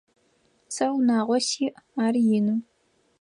[0.75, 1.69] Сэ унагъо сиӏ,
[2.05, 2.55] ар ины.